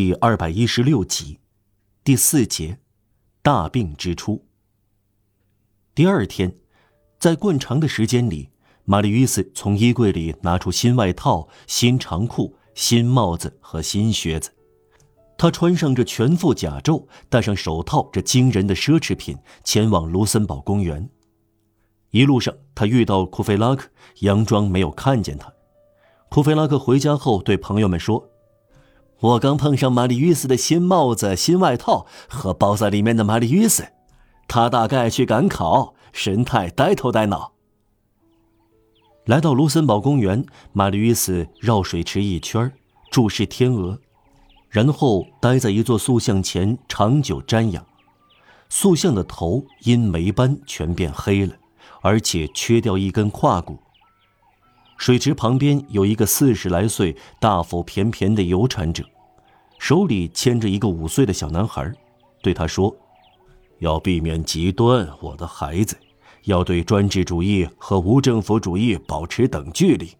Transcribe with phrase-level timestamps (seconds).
[0.00, 1.40] 第二百一十六集，
[2.04, 2.78] 第四节，
[3.42, 4.46] 大病之初。
[5.92, 6.54] 第二天，
[7.18, 8.50] 在惯常的时间里，
[8.84, 14.54] 玛丽·约斯从衣柜里拿出新外套、新长裤、新帽子和新靴子。
[15.36, 21.10] 他穿上这全副甲胄，戴上手套，这惊人的奢侈品，前往卢森堡公园。
[22.10, 23.88] 一路上，他遇到库菲拉克，
[24.20, 25.52] 佯装没有看见他。
[26.28, 28.30] 库菲拉克回家后对朋友们说
[29.20, 33.88] ：“我刚碰上玛丽·约斯的新帽子、新外套和包在里面的玛丽·约斯，
[34.46, 37.52] 他大概去赶考，神态呆头呆脑。”
[39.26, 42.72] 来到卢森堡公园，玛丽·约斯绕水池一圈，
[43.10, 43.98] 注视天鹅。
[44.70, 47.84] 然后待在一座塑像前长久瞻仰，
[48.68, 51.54] 塑像的头因霉斑全变黑了，
[52.02, 53.78] 而且缺掉一根胯骨。
[54.98, 59.04] 水池旁边有一个四十来岁、大腹便便的游产者，
[59.78, 61.90] 手里牵着一个五岁的小男孩，
[62.42, 62.94] 对他说
[63.78, 65.96] ：“要避免极端，我的孩子，
[66.44, 70.10] 要对专制主义和无政府主义保持等距离。”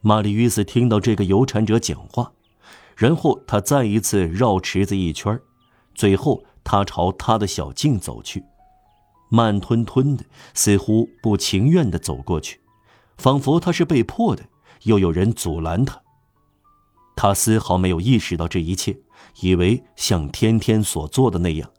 [0.00, 2.32] 玛丽·约斯听到这个游产者讲话。
[2.96, 5.36] 然后他再一次绕池子一圈，
[5.96, 8.44] 最后他朝他的小径走去，
[9.28, 10.24] 慢吞吞的，
[10.54, 12.60] 似乎不情愿的走过去，
[13.16, 14.42] 仿佛他是被迫的，
[14.82, 16.00] 又有人阻拦他。
[17.16, 18.98] 他丝毫没有意识到这一切，
[19.40, 21.70] 以为像天天所做的那样。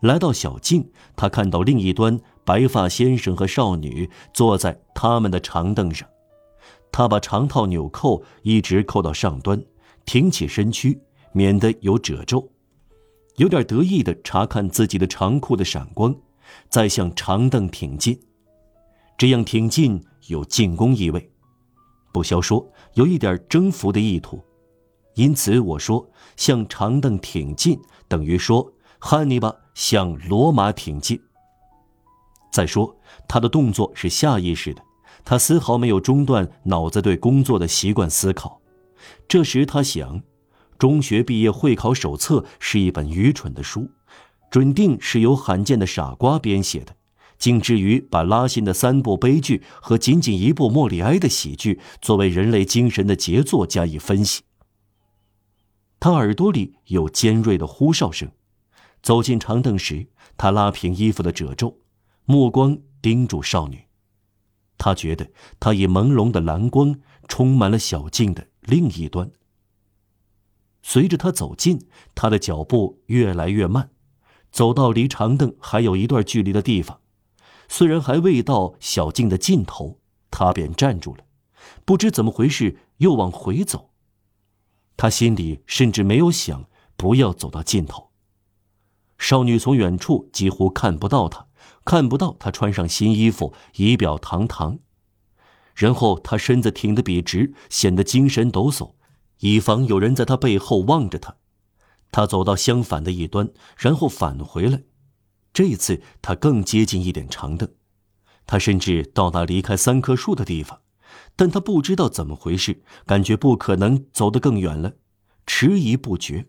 [0.00, 6.06] 来到小径，他看到另一端白发先生和少女坐在他们的长凳上。
[6.92, 9.62] 他把长套纽扣一直扣到上端，
[10.04, 11.00] 挺起身躯，
[11.32, 12.50] 免得有褶皱，
[13.36, 16.14] 有点得意地查看自己的长裤的闪光，
[16.68, 18.20] 再向长凳挺进。
[19.16, 21.30] 这样挺进有进攻意味，
[22.12, 24.42] 不消说有一点征服的意图。
[25.14, 31.20] 因此我说，向长凳挺进等于说汉尼拔向罗马挺进。
[32.52, 32.96] 再说，
[33.28, 34.82] 他的动作是下意识的。
[35.24, 38.60] 他丝毫没有中断脑子对工作的习惯思考。
[39.26, 40.22] 这时他想，
[40.78, 43.88] 中学毕业会考手册是一本愚蠢的书，
[44.50, 46.94] 准定是由罕见的傻瓜编写的，
[47.38, 54.42] 竟至于把拉辛的三部悲剧和仅仅一部莫里埃的喜剧作为人类精神的杰作加以分析。
[56.00, 58.30] 他耳朵里有尖锐的呼哨声。
[59.02, 60.06] 走进长凳时，
[60.36, 61.78] 他拉平衣服的褶皱，
[62.24, 63.84] 目光盯住少女。
[64.78, 65.30] 他觉得
[65.60, 69.30] 他以朦胧的蓝光充满了小径的另一端。
[70.82, 73.90] 随着他走近，他的脚步越来越慢，
[74.50, 77.00] 走到离长凳还有一段距离的地方，
[77.68, 79.98] 虽然还未到小径的尽头，
[80.30, 81.24] 他便站住了，
[81.84, 83.90] 不知怎么回事又往回走。
[84.96, 88.10] 他心里甚至没有想不要走到尽头。
[89.18, 91.46] 少女从远处几乎看不到他。
[91.84, 94.78] 看不到他穿上新衣服，仪表堂堂，
[95.74, 98.94] 然后他身子挺得笔直，显得精神抖擞，
[99.40, 101.36] 以防有人在他背后望着他。
[102.10, 104.82] 他走到相反的一端，然后返回来。
[105.54, 107.66] 这一次他更接近一点长凳，
[108.44, 110.80] 他甚至到达离开三棵树的地方，
[111.36, 114.94] 但他不知道怎么回事，感觉不可能走得更远了，
[115.46, 116.48] 迟疑不决。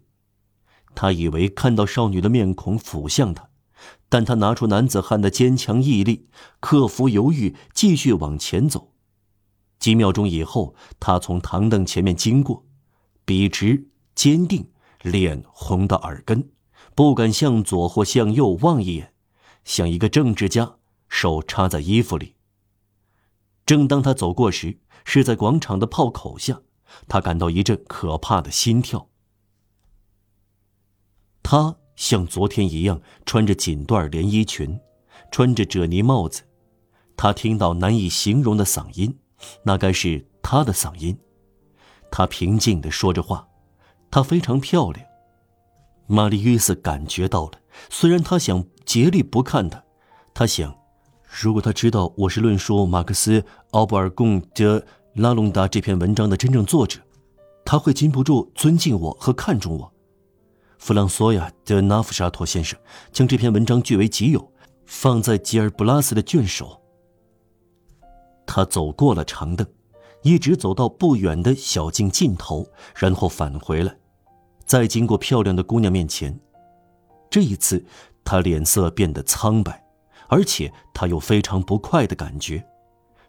[0.96, 3.50] 他以为看到少女的面孔俯向他。
[4.08, 6.30] 但他拿出男子汉的坚强毅力，
[6.60, 8.94] 克服犹豫，继续往前走。
[9.78, 12.66] 几秒钟以后，他从堂凳前面经过，
[13.26, 14.72] 笔直、坚定，
[15.02, 16.50] 脸红到耳根，
[16.96, 19.14] 不敢向左或向右望一眼，
[19.64, 22.34] 像一个政治家，手插在衣服里。
[23.66, 26.62] 正当他走过时，是在广场的炮口下，
[27.08, 29.10] 他感到一阵可怕的心跳。
[31.44, 31.78] 他。
[31.98, 34.82] 像昨天一样，穿着锦缎连衣裙，
[35.32, 36.44] 穿着褶呢帽子。
[37.16, 39.18] 他听到难以形容的嗓音，
[39.64, 41.18] 那该是他的嗓音。
[42.12, 43.48] 他平静地说着话，
[44.12, 45.08] 她非常漂亮。
[46.08, 47.52] 玛丽·约瑟感觉到了，
[47.90, 49.84] 虽然他想竭力不看他，
[50.34, 50.76] 他想，
[51.28, 53.40] 如果他知道我是论述马克思·
[53.72, 57.00] 奥布尔贡德拉隆达这篇文章的真正作者，
[57.64, 59.92] 他会禁不住尊敬我和看重我。
[60.78, 62.80] 弗朗索亚·德纳夫沙托先生
[63.12, 64.52] 将这篇文章据为己有，
[64.86, 66.80] 放在吉尔布拉斯的卷首。
[68.46, 69.66] 他走过了长凳，
[70.22, 73.98] 一直走到不远的小径尽头，然后返回来，
[74.66, 76.38] 再经过漂亮的姑娘面前。
[77.30, 77.84] 这一次，
[78.24, 79.84] 他脸色变得苍白，
[80.28, 82.66] 而且他有非常不快的感觉。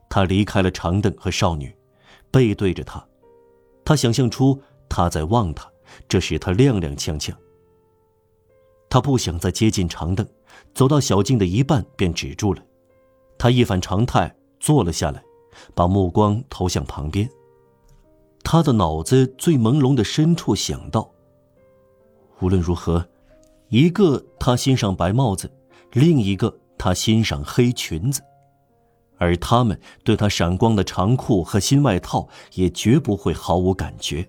[0.09, 1.77] 他离开了长凳和少女，
[2.31, 3.05] 背对着他，
[3.85, 4.61] 他想象出。
[4.89, 5.69] 他在望他，
[6.09, 7.35] 这使他踉踉跄跄。
[8.89, 10.25] 他不想再接近长凳，
[10.75, 12.63] 走到小径的一半便止住了。
[13.37, 15.21] 他一反常态坐了下来，
[15.75, 17.29] 把目光投向旁边。
[18.45, 21.11] 他的脑子最朦胧的深处想到：
[22.41, 23.07] 无论如何，
[23.69, 25.51] 一个他欣赏白帽子，
[25.93, 28.23] 另一个他欣赏黑裙子，
[29.19, 34.29] 而他们对他闪光的长裤和新外套也绝不会毫无感觉。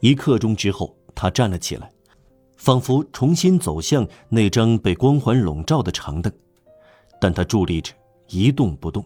[0.00, 1.90] 一刻钟之后，他站了起来。
[2.56, 6.32] 仿佛重新走向那张被光环笼罩的长凳，
[7.20, 7.92] 但他伫立着
[8.28, 9.04] 一动不动。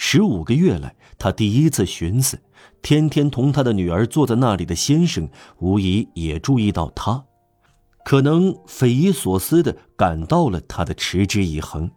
[0.00, 2.40] 十五个月来，他第一次寻思，
[2.80, 5.28] 天天同他的女儿坐在那里的先生，
[5.58, 7.24] 无疑也注意到他，
[8.04, 11.90] 可能匪夷所思的感到了他的持之以恒。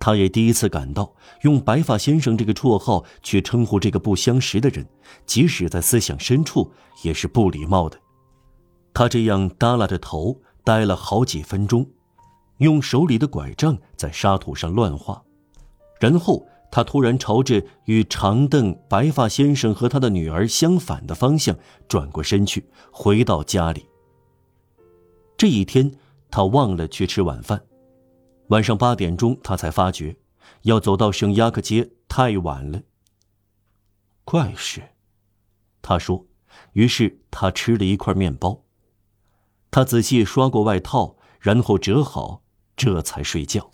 [0.00, 4.84] 他也第一次感到，用“白发先生”这个绰号去称呼这个不相识的人，
[5.24, 6.72] 即使在思想深处
[7.04, 7.96] 也是不礼貌的。
[8.92, 11.88] 他这样耷拉着头待了好几分钟，
[12.58, 15.22] 用手里的拐杖在沙土上乱画，
[16.00, 21.56] 然后他突然朝着与长凳白发先生和他的女儿相反的方向
[21.86, 23.86] 转过身去，回到家里。
[25.36, 25.92] 这一天，
[26.32, 27.62] 他忘了去吃晚饭，
[28.48, 30.16] 晚上八点钟他才发觉，
[30.62, 32.82] 要走到圣亚克街太晚了。
[34.24, 34.82] 怪事，
[35.80, 36.26] 他说，
[36.72, 38.64] 于是他吃了一块面包。
[39.70, 42.42] 他仔细刷过外套，然后折好，
[42.76, 43.70] 这才睡觉。